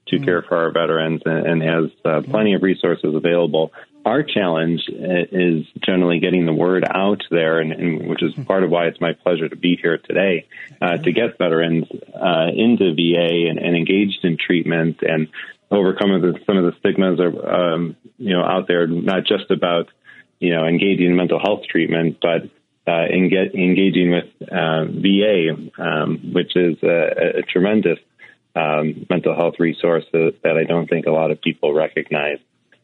to 0.07 0.17
mm-hmm. 0.17 0.25
care 0.25 0.43
for 0.43 0.55
our 0.55 0.71
veterans 0.71 1.23
and, 1.25 1.47
and 1.47 1.61
has 1.63 1.91
uh, 2.05 2.21
plenty 2.29 2.53
of 2.53 2.61
resources 2.61 3.15
available. 3.15 3.71
Our 4.05 4.21
challenge 4.21 4.81
uh, 4.87 5.25
is 5.31 5.65
generally 5.83 6.19
getting 6.19 6.45
the 6.45 6.53
word 6.53 6.83
out 6.87 7.23
there, 7.31 7.59
and, 7.59 7.71
and 7.71 8.07
which 8.07 8.21
is 8.21 8.33
part 8.45 8.63
of 8.63 8.69
why 8.69 8.85
it's 8.85 9.01
my 9.01 9.13
pleasure 9.13 9.49
to 9.49 9.55
be 9.55 9.79
here 9.81 9.97
today 9.97 10.45
uh, 10.79 10.97
to 10.97 11.11
get 11.11 11.39
veterans 11.39 11.85
uh, 11.91 12.49
into 12.53 12.93
VA 12.93 13.49
and, 13.49 13.57
and, 13.57 13.75
engaged 13.75 14.19
in 14.23 14.37
treatment 14.37 14.97
and 15.01 15.27
overcome 15.71 16.21
the, 16.21 16.39
some 16.45 16.57
of 16.57 16.65
the 16.65 16.77
stigmas 16.79 17.19
are 17.19 17.73
um, 17.73 17.95
you 18.19 18.37
know 18.37 18.43
out 18.43 18.67
there, 18.67 18.85
not 18.85 19.25
just 19.25 19.49
about 19.49 19.87
you 20.39 20.53
know 20.53 20.67
engaging 20.67 21.07
in 21.07 21.15
mental 21.15 21.39
health 21.39 21.61
treatment, 21.67 22.17
but 22.21 22.43
uh, 22.91 23.05
in 23.09 23.29
get, 23.29 23.55
engaging 23.55 24.11
with 24.11 24.49
uh, 24.51 24.85
VA, 24.85 25.55
um, 25.81 26.33
which 26.33 26.55
is 26.55 26.77
a, 26.83 27.39
a 27.39 27.41
tremendous 27.43 27.99
um, 28.55 29.05
mental 29.09 29.35
health 29.35 29.55
resource 29.59 30.03
that, 30.11 30.35
that, 30.43 30.57
I 30.57 30.65
don't 30.65 30.89
think 30.89 31.05
a 31.05 31.11
lot 31.11 31.31
of 31.31 31.41
people 31.41 31.73
recognize. 31.73 32.39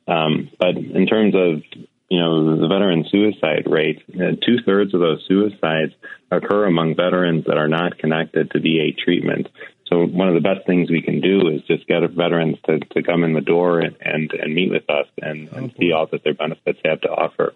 Um, 0.08 0.50
but 0.60 0.78
in 0.78 1.06
terms 1.08 1.36
of 1.36 1.62
you 2.10 2.20
know 2.22 2.56
the 2.62 2.68
veteran 2.68 3.06
suicide 3.12 3.66
rate, 3.70 4.02
uh, 4.16 4.38
two 4.46 4.60
thirds 4.66 4.94
of 4.94 5.02
those 5.02 5.26
suicides 5.28 5.94
occur 6.32 6.66
among 6.66 6.96
veterans 6.96 7.44
that 7.48 7.58
are 7.58 7.68
not 7.68 7.98
connected 7.98 8.52
to 8.52 8.60
VA 8.60 8.94
treatment. 8.98 9.50
So 9.88 10.06
one 10.06 10.30
of 10.30 10.36
the 10.36 10.42
best 10.42 10.66
things 10.66 10.90
we 10.90 11.02
can 11.02 11.20
do 11.20 11.50
is 11.50 11.62
just 11.64 11.88
get 11.88 12.10
veterans 12.12 12.58
to, 12.66 12.80
to 12.80 13.04
come 13.04 13.24
in 13.24 13.34
the 13.34 13.42
door 13.42 13.80
and, 13.80 13.96
and, 14.02 14.32
and 14.32 14.54
meet 14.54 14.70
with 14.70 14.90
us 14.90 15.08
and, 15.22 15.50
and 15.50 15.74
see 15.78 15.92
all 15.92 16.08
that 16.08 16.24
their 16.24 16.34
benefits 16.34 16.80
have 16.86 17.02
to 17.02 17.10
offer. 17.10 17.54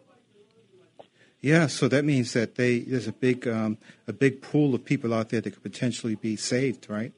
Yeah, 1.41 1.67
so 1.67 1.87
that 1.87 2.05
means 2.05 2.33
that 2.33 2.55
they 2.55 2.79
there's 2.79 3.07
a 3.07 3.11
big 3.11 3.47
um, 3.47 3.77
a 4.07 4.13
big 4.13 4.41
pool 4.41 4.75
of 4.75 4.85
people 4.85 5.13
out 5.13 5.29
there 5.29 5.41
that 5.41 5.51
could 5.51 5.63
potentially 5.63 6.15
be 6.15 6.35
saved, 6.35 6.87
right? 6.89 7.13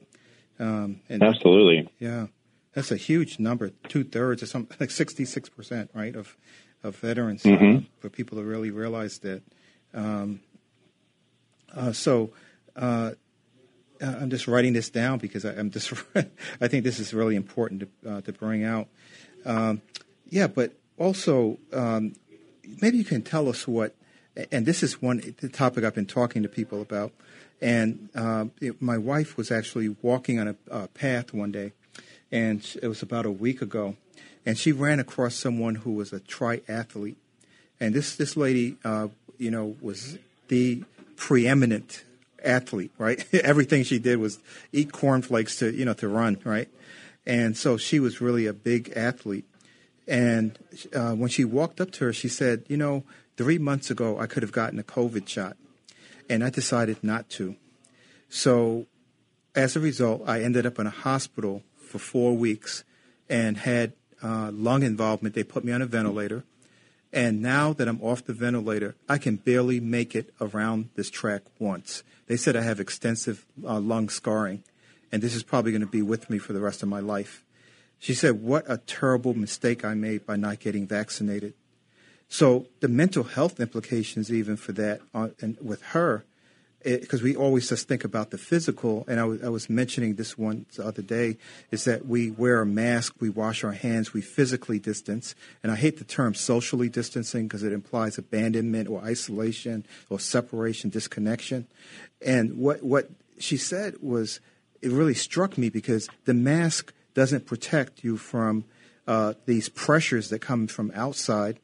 Um, 0.58 1.00
and, 1.08 1.22
Absolutely. 1.22 1.88
Yeah, 1.98 2.28
that's 2.72 2.90
a 2.90 2.96
huge 2.96 3.38
number. 3.38 3.70
Two 3.88 4.02
thirds 4.02 4.42
or 4.42 4.46
something 4.46 4.76
like 4.80 4.90
sixty 4.90 5.26
six 5.26 5.48
percent, 5.48 5.90
right? 5.92 6.16
Of 6.16 6.36
of 6.82 6.96
veterans 6.96 7.42
mm-hmm. 7.42 7.78
uh, 7.78 7.80
for 7.98 8.08
people 8.08 8.38
to 8.38 8.44
really 8.44 8.70
realize 8.70 9.18
that. 9.20 9.42
Um, 9.92 10.40
uh, 11.74 11.92
so 11.92 12.32
uh, 12.76 13.12
uh, 14.00 14.16
I'm 14.20 14.30
just 14.30 14.46
writing 14.46 14.72
this 14.72 14.90
down 14.90 15.18
because 15.18 15.44
I, 15.44 15.54
am 15.54 15.70
just 15.70 15.92
I 16.60 16.68
think 16.68 16.84
this 16.84 16.98
is 16.98 17.12
really 17.12 17.36
important 17.36 17.80
to 18.02 18.10
uh, 18.10 18.20
to 18.22 18.32
bring 18.32 18.64
out. 18.64 18.88
Um, 19.44 19.82
yeah, 20.28 20.46
but 20.46 20.72
also 20.98 21.58
um, 21.72 22.14
maybe 22.80 22.96
you 22.96 23.04
can 23.04 23.20
tell 23.20 23.48
us 23.48 23.68
what. 23.68 23.94
And 24.50 24.66
this 24.66 24.82
is 24.82 25.00
one 25.00 25.34
the 25.40 25.48
topic 25.48 25.84
I've 25.84 25.94
been 25.94 26.06
talking 26.06 26.42
to 26.42 26.48
people 26.48 26.82
about. 26.82 27.12
And 27.60 28.08
it, 28.60 28.82
my 28.82 28.98
wife 28.98 29.36
was 29.36 29.50
actually 29.50 29.96
walking 30.02 30.38
on 30.38 30.48
a, 30.48 30.56
a 30.70 30.88
path 30.88 31.32
one 31.32 31.52
day, 31.52 31.72
and 32.30 32.66
it 32.82 32.88
was 32.88 33.00
about 33.00 33.26
a 33.26 33.30
week 33.30 33.62
ago, 33.62 33.96
and 34.44 34.58
she 34.58 34.72
ran 34.72 35.00
across 35.00 35.34
someone 35.34 35.76
who 35.76 35.92
was 35.92 36.12
a 36.12 36.20
triathlete, 36.20 37.16
and 37.80 37.94
this 37.94 38.16
this 38.16 38.36
lady, 38.36 38.76
uh, 38.84 39.08
you 39.38 39.50
know, 39.50 39.76
was 39.80 40.18
the 40.48 40.82
preeminent 41.16 42.04
athlete, 42.44 42.92
right? 42.98 43.24
Everything 43.34 43.82
she 43.82 43.98
did 43.98 44.18
was 44.18 44.38
eat 44.72 44.92
cornflakes 44.92 45.56
to, 45.58 45.72
you 45.72 45.84
know, 45.84 45.94
to 45.94 46.08
run, 46.08 46.38
right? 46.44 46.68
And 47.26 47.56
so 47.56 47.76
she 47.76 48.00
was 48.00 48.20
really 48.20 48.46
a 48.46 48.52
big 48.52 48.92
athlete. 48.94 49.44
And 50.06 50.58
uh, 50.94 51.12
when 51.12 51.30
she 51.30 51.44
walked 51.44 51.80
up 51.80 51.90
to 51.92 52.04
her, 52.04 52.12
she 52.12 52.28
said, 52.28 52.64
you 52.68 52.76
know, 52.76 53.04
three 53.36 53.58
months 53.58 53.90
ago, 53.90 54.18
I 54.18 54.26
could 54.26 54.42
have 54.42 54.52
gotten 54.52 54.78
a 54.78 54.84
COVID 54.84 55.28
shot, 55.28 55.56
and 56.28 56.44
I 56.44 56.50
decided 56.50 57.02
not 57.02 57.28
to. 57.30 57.56
So 58.28 58.86
as 59.54 59.76
a 59.76 59.80
result, 59.80 60.22
I 60.26 60.42
ended 60.42 60.66
up 60.66 60.78
in 60.78 60.86
a 60.86 60.90
hospital 60.90 61.62
for 61.78 61.98
four 61.98 62.36
weeks 62.36 62.84
and 63.28 63.56
had 63.58 63.92
uh, 64.22 64.50
lung 64.52 64.82
involvement. 64.82 65.34
They 65.34 65.44
put 65.44 65.64
me 65.64 65.72
on 65.72 65.82
a 65.82 65.86
ventilator. 65.86 66.44
And 67.12 67.40
now 67.40 67.72
that 67.74 67.86
I'm 67.86 68.02
off 68.02 68.24
the 68.24 68.32
ventilator, 68.32 68.96
I 69.08 69.18
can 69.18 69.36
barely 69.36 69.78
make 69.78 70.16
it 70.16 70.34
around 70.40 70.90
this 70.96 71.10
track 71.10 71.42
once. 71.60 72.02
They 72.26 72.36
said 72.36 72.56
I 72.56 72.62
have 72.62 72.80
extensive 72.80 73.46
uh, 73.64 73.78
lung 73.78 74.08
scarring, 74.08 74.64
and 75.12 75.22
this 75.22 75.36
is 75.36 75.44
probably 75.44 75.70
going 75.70 75.82
to 75.82 75.86
be 75.86 76.02
with 76.02 76.28
me 76.28 76.38
for 76.38 76.52
the 76.52 76.60
rest 76.60 76.82
of 76.82 76.88
my 76.88 76.98
life. 76.98 77.44
She 78.00 78.14
said, 78.14 78.42
What 78.42 78.64
a 78.66 78.78
terrible 78.78 79.34
mistake 79.34 79.84
I 79.84 79.94
made 79.94 80.26
by 80.26 80.34
not 80.34 80.58
getting 80.58 80.88
vaccinated. 80.88 81.54
So 82.28 82.66
the 82.80 82.88
mental 82.88 83.24
health 83.24 83.60
implications, 83.60 84.32
even 84.32 84.56
for 84.56 84.72
that, 84.72 85.00
uh, 85.14 85.28
and 85.40 85.56
with 85.60 85.82
her, 85.82 86.24
because 86.84 87.22
we 87.22 87.34
always 87.34 87.68
just 87.68 87.88
think 87.88 88.04
about 88.04 88.30
the 88.30 88.36
physical, 88.36 89.04
and 89.08 89.18
I, 89.18 89.22
w- 89.22 89.40
I 89.42 89.48
was 89.48 89.70
mentioning 89.70 90.16
this 90.16 90.36
one 90.36 90.66
the 90.76 90.86
other 90.86 91.00
day, 91.00 91.38
is 91.70 91.84
that 91.84 92.06
we 92.06 92.30
wear 92.30 92.60
a 92.60 92.66
mask, 92.66 93.14
we 93.20 93.30
wash 93.30 93.64
our 93.64 93.72
hands, 93.72 94.12
we 94.12 94.20
physically 94.20 94.78
distance. 94.78 95.34
And 95.62 95.72
I 95.72 95.76
hate 95.76 95.98
the 95.98 96.04
term 96.04 96.34
socially 96.34 96.90
distancing 96.90 97.48
because 97.48 97.62
it 97.62 97.72
implies 97.72 98.18
abandonment 98.18 98.88
or 98.88 99.00
isolation 99.00 99.86
or 100.10 100.20
separation, 100.20 100.90
disconnection. 100.90 101.66
And 102.20 102.58
what, 102.58 102.82
what 102.82 103.08
she 103.38 103.56
said 103.56 103.94
was, 104.02 104.40
it 104.82 104.90
really 104.90 105.14
struck 105.14 105.56
me 105.56 105.70
because 105.70 106.10
the 106.26 106.34
mask 106.34 106.92
doesn't 107.14 107.46
protect 107.46 108.04
you 108.04 108.18
from 108.18 108.64
uh, 109.06 109.32
these 109.46 109.70
pressures 109.70 110.28
that 110.28 110.40
come 110.40 110.66
from 110.66 110.92
outside 110.94 111.58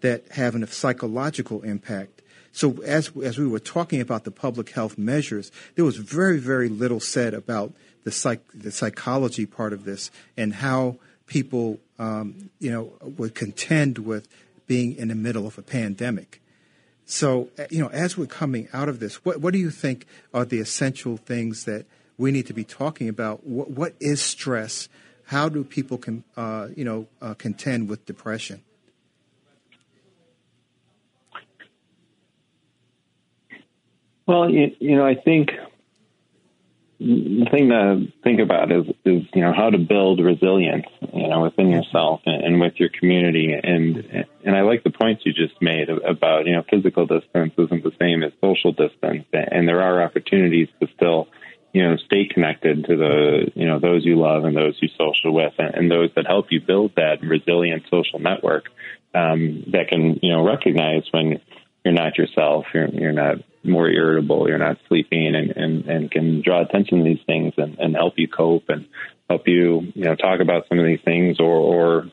that 0.00 0.28
have 0.32 0.54
a 0.54 0.66
psychological 0.66 1.62
impact 1.62 2.18
so 2.52 2.82
as 2.82 3.12
as 3.22 3.38
we 3.38 3.46
were 3.46 3.60
talking 3.60 4.00
about 4.00 4.24
the 4.24 4.30
public 4.32 4.70
health 4.70 4.98
measures, 4.98 5.52
there 5.76 5.84
was 5.84 5.96
very 5.96 6.38
very 6.38 6.68
little 6.68 7.00
said 7.00 7.32
about 7.34 7.72
the 8.02 8.10
psych 8.10 8.42
the 8.52 8.72
psychology 8.72 9.46
part 9.46 9.72
of 9.72 9.84
this 9.84 10.10
and 10.36 10.54
how 10.54 10.96
people 11.26 11.78
um, 12.00 12.50
you 12.58 12.70
know 12.70 12.92
would 13.16 13.34
contend 13.34 13.98
with 13.98 14.28
being 14.66 14.96
in 14.96 15.06
the 15.08 15.14
middle 15.14 15.46
of 15.46 15.56
a 15.56 15.62
pandemic. 15.62 16.42
So 17.06 17.48
uh, 17.58 17.66
you 17.70 17.78
know, 17.78 17.90
as 17.90 18.18
we're 18.18 18.26
coming 18.26 18.68
out 18.72 18.88
of 18.88 18.98
this, 18.98 19.24
what 19.24 19.40
what 19.40 19.52
do 19.52 19.58
you 19.58 19.70
think 19.70 20.06
are 20.34 20.44
the 20.44 20.58
essential 20.58 21.16
things 21.16 21.64
that 21.64 21.86
we 22.16 22.32
need 22.32 22.46
to 22.48 22.52
be 22.52 22.64
talking 22.64 23.08
about? 23.08 23.46
what, 23.46 23.70
what 23.70 23.94
is 24.00 24.20
stress? 24.20 24.88
How 25.26 25.48
do 25.48 25.62
people 25.62 25.98
can 25.98 26.24
uh, 26.36 26.68
you 26.74 26.84
know 26.84 27.06
uh, 27.22 27.34
contend 27.34 27.88
with 27.88 28.04
depression? 28.04 28.62
Well, 34.28 34.50
you, 34.50 34.76
you 34.78 34.94
know, 34.94 35.06
I 35.06 35.14
think 35.14 35.48
the 37.00 37.46
thing 37.50 37.70
to 37.70 38.08
think 38.22 38.40
about 38.40 38.70
is 38.70 38.84
is 39.06 39.22
you 39.32 39.40
know 39.40 39.54
how 39.54 39.70
to 39.70 39.78
build 39.78 40.20
resilience 40.20 40.84
you 41.14 41.28
know 41.28 41.42
within 41.42 41.70
yourself 41.70 42.20
and, 42.26 42.44
and, 42.44 42.60
with 42.60 42.74
your 42.76 42.90
community. 42.90 43.52
And 43.54 44.26
and 44.44 44.54
I 44.54 44.62
like 44.62 44.84
the 44.84 44.90
points 44.90 45.22
you 45.24 45.32
just 45.32 45.62
made 45.62 45.88
about 45.88 46.46
you 46.46 46.52
know 46.52 46.62
physical 46.68 47.06
distance 47.06 47.54
isn't 47.56 47.82
the 47.82 47.92
same 47.98 48.22
as 48.22 48.32
social 48.42 48.72
distance. 48.72 49.24
And 49.32 49.66
there 49.66 49.80
are 49.80 50.02
opportunities 50.02 50.68
to 50.80 50.88
still 50.94 51.28
you 51.72 51.82
know 51.82 51.96
stay 51.96 52.28
connected 52.28 52.84
to 52.84 52.96
the 52.96 53.50
you 53.54 53.66
know 53.66 53.78
those 53.78 54.04
you 54.04 54.16
love 54.18 54.44
and 54.44 54.54
those 54.54 54.76
you 54.82 54.88
social 54.98 55.32
with 55.32 55.54
and, 55.58 55.74
and 55.74 55.90
those 55.90 56.10
that 56.16 56.26
help 56.26 56.48
you 56.50 56.60
build 56.60 56.92
that 56.96 57.22
resilient 57.22 57.84
social 57.90 58.18
network 58.18 58.64
um, 59.14 59.64
that 59.72 59.88
can 59.88 60.18
you 60.20 60.32
know 60.32 60.44
recognize 60.44 61.04
when 61.12 61.40
you're 61.82 61.94
not 61.94 62.18
yourself 62.18 62.66
you're 62.74 62.88
you're 62.88 63.12
not 63.12 63.36
more 63.64 63.88
irritable, 63.88 64.48
you're 64.48 64.58
not 64.58 64.78
sleeping, 64.88 65.34
and, 65.34 65.50
and, 65.50 65.84
and 65.86 66.10
can 66.10 66.42
draw 66.42 66.62
attention 66.62 66.98
to 66.98 67.04
these 67.04 67.24
things 67.26 67.54
and, 67.56 67.78
and 67.78 67.94
help 67.94 68.14
you 68.16 68.28
cope 68.28 68.64
and 68.68 68.86
help 69.28 69.46
you, 69.46 69.92
you 69.94 70.04
know, 70.04 70.14
talk 70.14 70.40
about 70.40 70.68
some 70.68 70.78
of 70.78 70.86
these 70.86 71.00
things 71.04 71.38
or, 71.40 71.46
or, 71.46 72.10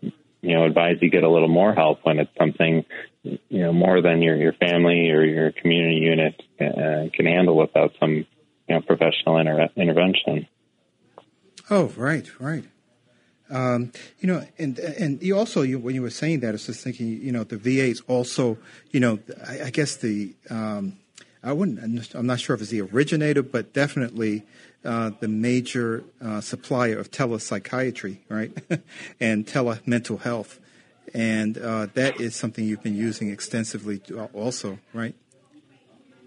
you 0.00 0.54
know, 0.54 0.64
advise 0.64 0.96
you 1.00 1.10
get 1.10 1.22
a 1.22 1.30
little 1.30 1.48
more 1.48 1.74
help 1.74 2.00
when 2.04 2.18
it's 2.18 2.30
something, 2.38 2.84
you 3.22 3.38
know, 3.50 3.72
more 3.72 4.02
than 4.02 4.22
your, 4.22 4.36
your 4.36 4.52
family 4.52 5.10
or 5.10 5.24
your 5.24 5.52
community 5.52 5.96
unit 5.96 6.42
uh, 6.60 7.08
can 7.14 7.26
handle 7.26 7.56
without 7.56 7.92
some, 7.98 8.12
you 8.12 8.26
know, 8.68 8.80
professional 8.80 9.38
inter- 9.38 9.70
intervention. 9.76 10.46
Oh, 11.70 11.92
right, 11.96 12.28
right. 12.38 12.64
Um, 13.50 13.92
you 14.20 14.26
know, 14.26 14.46
and 14.58 14.78
and 14.78 15.22
you 15.22 15.36
also 15.36 15.62
you, 15.62 15.78
when 15.78 15.94
you 15.94 16.02
were 16.02 16.10
saying 16.10 16.40
that, 16.40 16.48
I 16.48 16.52
was 16.52 16.66
just 16.66 16.82
thinking, 16.82 17.20
you 17.20 17.30
know, 17.30 17.44
the 17.44 17.58
VA 17.58 17.86
is 17.86 18.02
also, 18.08 18.56
you 18.90 19.00
know, 19.00 19.18
I, 19.46 19.64
I 19.64 19.70
guess 19.70 19.96
the 19.96 20.34
um, 20.48 20.96
I 21.42 21.52
wouldn't, 21.52 22.14
I'm 22.14 22.26
not 22.26 22.40
sure 22.40 22.54
if 22.54 22.62
it's 22.62 22.70
the 22.70 22.80
originator, 22.80 23.42
but 23.42 23.74
definitely 23.74 24.44
uh, 24.84 25.10
the 25.20 25.28
major 25.28 26.04
uh, 26.22 26.40
supplier 26.40 26.98
of 26.98 27.10
telepsychiatry, 27.10 28.18
right, 28.30 28.56
and 29.20 29.46
tele 29.46 29.78
mental 29.84 30.16
health, 30.18 30.58
and 31.12 31.58
uh, 31.58 31.86
that 31.94 32.20
is 32.20 32.34
something 32.34 32.64
you've 32.64 32.82
been 32.82 32.96
using 32.96 33.30
extensively 33.30 34.00
also, 34.32 34.78
right? 34.94 35.14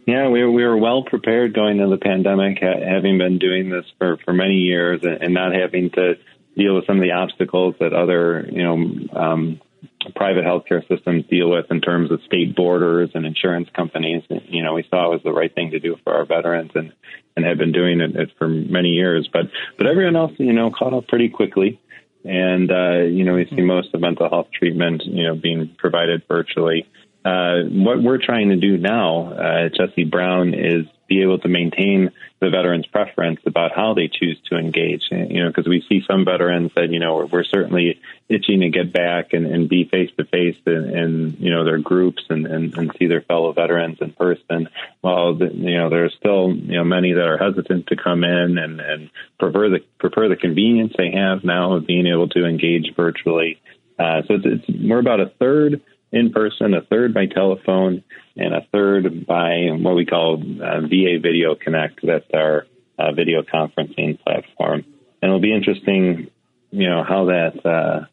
Yeah, 0.06 0.30
we 0.30 0.46
we 0.46 0.64
were 0.64 0.78
well 0.78 1.04
prepared 1.04 1.54
going 1.54 1.80
into 1.80 1.90
the 1.90 2.02
pandemic, 2.02 2.60
ha- 2.62 2.80
having 2.88 3.18
been 3.18 3.40
doing 3.40 3.70
this 3.70 3.86
for 3.98 4.18
for 4.24 4.34
many 4.34 4.56
years, 4.56 5.02
and 5.04 5.34
not 5.34 5.54
having 5.54 5.90
to 5.92 6.14
deal 6.58 6.76
with 6.76 6.86
some 6.86 6.98
of 6.98 7.04
the 7.04 7.12
obstacles 7.12 7.76
that 7.80 7.94
other 7.94 8.48
you 8.52 8.64
know 8.64 9.20
um, 9.20 9.62
private 10.16 10.44
healthcare 10.44 10.88
systems 10.88 11.26
deal 11.30 11.50
with 11.50 11.66
in 11.70 11.82
terms 11.82 12.12
of 12.12 12.22
state 12.26 12.56
borders 12.56 13.10
and 13.14 13.26
insurance 13.26 13.70
companies. 13.76 14.24
You 14.30 14.64
know, 14.64 14.74
we 14.74 14.86
saw 14.90 15.08
it 15.08 15.16
was 15.16 15.22
the 15.24 15.34
right 15.34 15.54
thing 15.54 15.72
to 15.72 15.80
do 15.80 15.96
for 16.04 16.14
our 16.14 16.26
veterans, 16.26 16.72
and 16.76 16.94
and 17.36 17.46
have 17.46 17.58
been 17.58 17.72
doing 17.72 18.02
it, 18.02 18.16
it 18.16 18.32
for 18.38 18.48
many 18.48 18.90
years. 18.90 19.30
But 19.32 19.46
but 19.78 19.88
everyone 19.88 20.16
else, 20.16 20.34
you 20.38 20.54
know, 20.54 20.72
caught 20.72 20.94
up 20.94 21.08
pretty 21.08 21.30
quickly. 21.30 21.80
And 22.26 22.72
uh, 22.72 23.04
you 23.04 23.24
know, 23.24 23.36
we 23.36 23.46
see 23.46 23.62
most 23.62 23.94
of 23.94 24.02
mental 24.02 24.30
health 24.30 24.48
treatment, 24.52 25.04
you 25.06 25.24
know, 25.24 25.36
being 25.36 25.76
provided 25.78 26.24
virtually. 26.28 26.88
Uh, 27.28 27.64
what 27.64 28.02
we're 28.02 28.24
trying 28.24 28.50
to 28.50 28.56
do 28.56 28.78
now 28.78 29.34
uh, 29.34 29.66
at 29.66 29.76
Jesse 29.76 30.06
Brown 30.06 30.54
is 30.54 30.86
be 31.10 31.22
able 31.24 31.40
to 31.40 31.50
maintain 31.50 32.12
the 32.40 32.50
veterans' 32.50 32.86
preference 32.86 33.42
about 33.46 33.76
how 33.76 33.94
they 33.94 34.08
choose 34.08 34.40
to 34.50 34.58
engage. 34.58 35.04
You 35.12 35.44
know, 35.44 35.50
because 35.50 35.68
we 35.68 35.84
see 35.90 36.04
some 36.08 36.24
veterans 36.24 36.72
that 36.76 36.90
you 36.90 37.00
know 37.00 37.28
we're, 37.30 37.44
certainly 37.44 38.00
itching 38.30 38.62
to 38.62 38.70
get 38.70 38.94
back 38.94 39.34
and, 39.34 39.46
and 39.46 39.68
be 39.68 39.84
face 39.84 40.10
to 40.18 40.24
face 40.24 40.56
in 40.66 41.36
you 41.40 41.50
know 41.50 41.66
their 41.66 41.80
groups 41.80 42.24
and, 42.30 42.48
and, 42.48 42.78
and 42.78 42.96
see 42.98 43.08
their 43.08 43.22
fellow 43.22 43.52
veterans 43.52 43.98
in 44.00 44.14
person. 44.14 44.70
While 45.02 45.36
the, 45.36 45.54
you 45.54 45.76
know 45.76 45.90
there's 45.90 46.16
still 46.18 46.56
you 46.56 46.78
know 46.78 46.86
many 46.86 47.12
that 47.12 47.28
are 47.28 47.38
hesitant 47.38 47.88
to 47.88 47.98
come 47.98 48.24
in 48.24 48.58
and, 48.58 48.80
and 48.80 49.10
prefer 49.38 49.70
the 49.70 49.80
prefer 50.00 50.30
the 50.30 50.38
convenience 50.38 50.94
they 50.98 51.12
have 51.12 51.44
now 51.44 51.74
of 51.74 51.86
being 51.86 52.08
able 52.08 52.30
to 52.30 52.46
engage 52.46 52.96
virtually. 52.96 53.60
Uh, 54.00 54.22
so 54.28 54.36
it's, 54.36 54.46
it's 54.46 54.80
we're 54.82 55.00
about 55.00 55.20
a 55.20 55.32
third 55.40 55.82
in 56.18 56.32
person, 56.32 56.74
a 56.74 56.82
third 56.82 57.14
by 57.14 57.28
telephone, 57.28 58.04
and 58.36 58.54
a 58.54 58.66
third 58.72 59.26
by 59.26 59.70
what 59.72 59.96
we 59.96 60.06
call 60.06 60.36
uh, 60.36 60.82
VA 60.82 61.20
Video 61.22 61.56
Connect. 61.56 62.00
That's 62.04 62.26
our 62.34 62.66
uh, 62.98 63.12
video 63.12 63.44
conferencing 63.44 64.20
platform. 64.20 64.86
And 65.22 65.30
it'll 65.30 65.40
be 65.40 65.54
interesting, 65.54 66.30
you 66.72 66.90
know, 66.90 67.04
how 67.04 67.26
that 67.26 67.66
uh, 67.66 68.06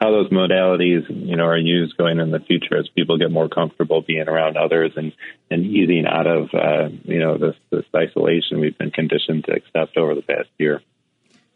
how 0.00 0.10
those 0.10 0.30
modalities, 0.30 1.04
you 1.08 1.36
know, 1.36 1.44
are 1.44 1.56
used 1.56 1.96
going 1.96 2.18
in 2.18 2.30
the 2.30 2.40
future 2.40 2.76
as 2.76 2.88
people 2.94 3.18
get 3.18 3.30
more 3.30 3.48
comfortable 3.48 4.02
being 4.02 4.28
around 4.28 4.56
others 4.56 4.92
and 4.96 5.12
and 5.50 5.64
easing 5.64 6.04
out 6.06 6.26
of 6.26 6.48
uh, 6.54 6.88
you 7.04 7.20
know 7.20 7.38
this 7.38 7.56
this 7.70 7.84
isolation 7.94 8.60
we've 8.60 8.76
been 8.76 8.90
conditioned 8.90 9.44
to 9.44 9.52
accept 9.52 9.96
over 9.96 10.14
the 10.14 10.22
past 10.22 10.48
year. 10.58 10.82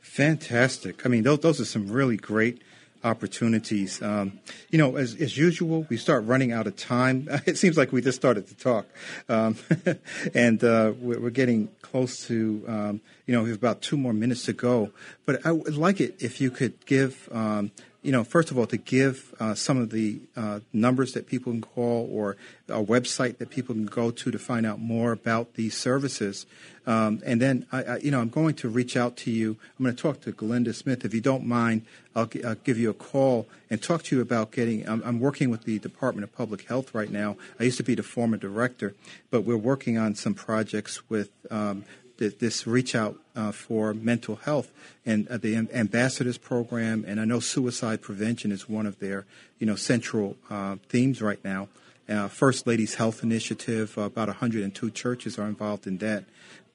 Fantastic. 0.01 1.05
I 1.05 1.09
mean, 1.09 1.25
those 1.25 1.41
those 1.41 1.61
are 1.61 1.65
some 1.65 1.89
really 1.91 2.17
great 2.17 2.63
opportunities. 3.05 4.03
Um, 4.03 4.41
you 4.71 4.79
know, 4.79 4.97
as, 4.97 5.15
as 5.17 5.37
usual, 5.37 5.87
we 5.89 5.97
start 5.97 6.25
running 6.25 6.53
out 6.53 6.67
of 6.67 6.77
time. 6.77 7.29
It 7.47 7.59
seems 7.59 7.77
like 7.77 7.93
we 7.93 8.01
just 8.03 8.17
started 8.17 8.49
to 8.49 8.57
talk, 8.57 8.87
um, 9.29 9.57
and 10.35 10.63
uh, 10.65 10.93
we're, 10.99 11.31
getting 11.31 11.69
close 11.83 12.27
to. 12.27 12.65
Um, 12.67 13.01
you 13.27 13.35
know, 13.35 13.43
we 13.43 13.51
have 13.51 13.59
about 13.59 13.83
two 13.83 13.97
more 13.97 14.13
minutes 14.13 14.45
to 14.47 14.53
go. 14.53 14.91
But 15.25 15.47
I 15.47 15.53
would 15.53 15.77
like 15.77 16.01
it 16.01 16.17
if 16.19 16.41
you 16.41 16.51
could 16.51 16.85
give 16.87 17.29
um, 17.33 17.71
you 18.07 18.13
know, 18.13 18.23
first 18.23 18.53
of 18.53 18.59
all, 18.59 18.69
to 18.69 18.77
give 18.77 19.35
uh, 19.41 19.57
some 19.57 19.79
of 19.79 19.91
the 19.91 20.21
uh, 20.37 20.61
numbers 20.73 21.13
that 21.15 21.27
people 21.27 21.51
can 21.53 21.61
call 21.61 22.09
or 22.09 22.37
a 22.69 22.81
website 22.81 23.39
that 23.39 23.51
people 23.51 23.75
can 23.75 23.87
go 23.87 24.13
to 24.13 24.31
to 24.31 24.39
find 24.39 24.65
out 24.65 24.79
more 24.79 25.11
about 25.11 25.55
these 25.55 25.77
services. 25.77 26.47
Um, 26.87 27.21
and 27.27 27.43
then, 27.43 27.67
I, 27.73 27.83
I, 27.83 27.97
you 27.97 28.13
know, 28.13 28.21
I'm 28.21 28.29
going 28.29 28.55
to 28.57 28.69
reach 28.69 28.97
out 28.97 29.17
to 29.19 29.33
you. 29.33 29.57
I'm 29.77 29.85
going 29.85 29.97
to 29.97 30.01
talk 30.01 30.21
to 30.21 30.33
Glenda 30.33 30.73
Smith. 30.73 31.05
If 31.05 31.15
you 31.15 31.21
don't 31.21 31.45
mind, 31.47 31.85
I'll, 32.15 32.31
I'll 32.47 32.55
give 32.55 32.79
you 32.79 32.91
a 32.91 32.95
call 32.95 33.49
and 33.69 33.83
talk 33.83 34.05
to 34.05 34.15
you 34.15 34.23
about 34.23 34.53
getting. 34.53 34.89
I'm, 34.89 35.03
I'm, 35.05 35.19
working 35.19 35.51
with 35.51 35.65
the 35.65 35.81
Department 35.81 36.23
of 36.23 36.33
Public 36.33 36.69
Health 36.69 36.95
right 36.95 37.11
now. 37.11 37.37
I 37.59 37.65
used 37.65 37.79
to 37.79 37.83
be 37.83 37.97
the 37.97 38.05
former 38.05 38.37
director, 38.37 38.95
but 39.33 39.41
we're 39.41 39.57
working 39.57 39.99
on 39.99 40.15
some 40.15 40.35
projects 40.35 41.11
with 41.11 41.31
um, 41.51 41.85
this 42.19 42.67
reach 42.67 42.95
out 42.95 43.17
uh, 43.35 43.53
for 43.53 43.95
mental 43.95 44.37
health 44.37 44.71
and 45.05 45.29
uh, 45.29 45.37
the 45.37 45.55
ambassadors 45.55 46.39
program 46.39 47.05
and 47.07 47.21
I 47.21 47.25
know 47.25 47.41
suicide 47.41 48.03
prevention 48.03 48.53
is 48.53 48.69
one 48.69 48.87
of 48.87 48.99
their 48.99 49.27
you 49.59 49.67
know 49.67 49.77
central 49.77 50.37
uh, 50.51 50.77
themes 50.89 51.23
right 51.23 51.43
now. 51.45 51.69
Uh, 52.09 52.29
First 52.29 52.69
Ladies 52.69 52.95
Health 52.95 53.25
Initiative, 53.25 53.99
about 53.99 54.29
102 54.29 54.91
churches 54.93 55.39
are 55.39 55.47
involved 55.47 55.89
in 55.89 55.99
that. 55.99 56.25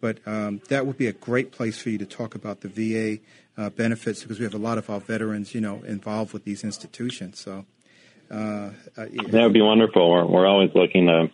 But 0.02 0.18
um, 0.26 0.62
that 0.68 0.86
would 0.86 0.98
be 0.98 1.08
a 1.08 1.14
great 1.14 1.52
place 1.52 1.78
for 1.78 1.90
you 1.90 1.98
to 2.00 2.06
talk 2.06 2.36
about 2.36 2.62
the 2.62 2.68
VA 2.68 3.22
uh, 3.58 3.70
benefits 3.70 4.24
because 4.24 4.40
we 4.40 4.44
have 4.44 4.54
a 4.54 4.58
lot 4.58 4.78
of 4.78 4.90
our 4.90 5.00
veterans, 5.00 5.56
you 5.56 5.62
know, 5.62 5.84
involved 5.84 6.34
with 6.34 6.44
these 6.44 6.64
institutions. 6.64 7.40
So. 7.40 7.66
Uh, 8.32 8.72
that 8.96 9.44
would 9.44 9.54
be 9.54 9.62
wonderful. 9.62 10.10
We're, 10.10 10.26
we're 10.26 10.48
always 10.48 10.72
looking 10.74 11.08
to 11.08 11.30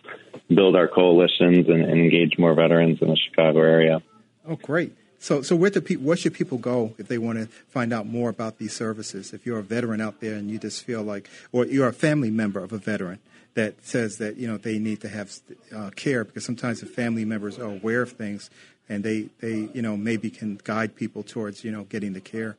build 0.52 0.74
our 0.74 0.88
coalitions 0.88 1.68
and, 1.68 1.82
and 1.82 2.00
engage 2.00 2.38
more 2.38 2.54
veterans 2.54 2.98
in 3.00 3.08
the 3.08 3.16
Chicago 3.16 3.60
area. 3.60 4.02
Oh, 4.46 4.56
great. 4.56 4.94
So, 5.20 5.42
so 5.42 5.54
where, 5.56 5.70
do 5.70 5.80
pe- 5.80 5.96
where 5.96 6.16
should 6.16 6.34
people 6.34 6.58
go 6.58 6.94
if 6.98 7.08
they 7.08 7.18
want 7.18 7.38
to 7.38 7.46
find 7.68 7.92
out 7.92 8.06
more 8.06 8.30
about 8.30 8.58
these 8.58 8.72
services? 8.72 9.32
If 9.32 9.46
you're 9.46 9.58
a 9.58 9.62
veteran 9.62 10.00
out 10.00 10.20
there 10.20 10.34
and 10.34 10.50
you 10.50 10.58
just 10.58 10.84
feel 10.84 11.02
like, 11.02 11.28
or 11.52 11.66
you're 11.66 11.88
a 11.88 11.92
family 11.92 12.30
member 12.30 12.60
of 12.60 12.72
a 12.72 12.78
veteran 12.78 13.18
that 13.54 13.84
says 13.84 14.18
that 14.18 14.36
you 14.36 14.46
know 14.46 14.56
they 14.56 14.78
need 14.78 15.00
to 15.00 15.08
have 15.08 15.32
uh, 15.74 15.90
care 15.96 16.22
because 16.22 16.44
sometimes 16.44 16.80
the 16.80 16.86
family 16.86 17.24
members 17.24 17.58
are 17.58 17.70
aware 17.70 18.02
of 18.02 18.12
things 18.12 18.50
and 18.88 19.02
they, 19.02 19.28
they 19.40 19.68
you 19.74 19.82
know 19.82 19.96
maybe 19.96 20.30
can 20.30 20.60
guide 20.62 20.94
people 20.94 21.24
towards 21.24 21.64
you 21.64 21.72
know 21.72 21.84
getting 21.84 22.12
the 22.12 22.20
care. 22.20 22.56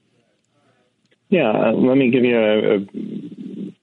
Yeah, 1.30 1.52
uh, 1.52 1.72
let 1.72 1.96
me 1.96 2.10
give 2.10 2.26
you 2.26 2.38
a, 2.38 2.76
a 2.76 2.80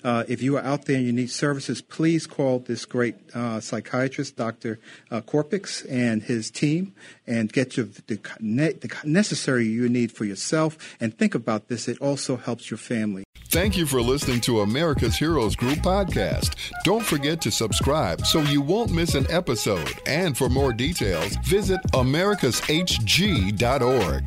Uh, 0.08 0.24
if 0.30 0.42
you 0.42 0.56
are 0.56 0.64
out 0.64 0.86
there 0.86 0.96
and 0.96 1.06
you 1.06 1.12
need 1.12 1.30
services, 1.30 1.82
please 1.82 2.26
call 2.26 2.60
this 2.60 2.86
great 2.86 3.16
uh, 3.36 3.60
psychiatrist, 3.60 4.38
Dr. 4.38 4.80
Uh, 5.12 5.20
Korpix, 5.20 5.86
and 5.92 6.24
his 6.24 6.50
team, 6.50 6.96
and 7.28 7.52
get 7.52 7.76
your, 7.76 7.88
the, 7.88 8.16
the 8.46 8.96
necessary 9.04 9.68
you 9.68 9.90
need 9.90 10.14
for 10.14 10.24
yourself. 10.24 10.96
And 11.02 11.18
think 11.18 11.36
about 11.36 11.68
this; 11.68 11.90
it 11.90 12.00
also 12.00 12.38
helps 12.38 12.72
your 12.72 12.78
family. 12.78 13.26
Thank 13.50 13.76
you 13.76 13.86
for 13.86 14.02
listening 14.02 14.40
to 14.42 14.60
America's 14.62 15.18
Heroes 15.18 15.58
Group 15.58 15.80
podcast. 15.80 16.56
Don't 16.86 17.06
forget 17.06 17.42
to 17.42 17.52
subscribe 17.52 18.26
so 18.26 18.40
you 18.40 18.62
won't 18.62 18.92
miss 18.92 19.14
an 19.14 19.30
episode. 19.30 19.94
And 20.06 20.38
for 20.38 20.48
more 20.48 20.72
details, 20.72 21.36
visit 21.44 21.82
americashg.org. 21.92 24.24